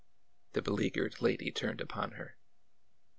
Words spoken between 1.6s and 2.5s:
upon her.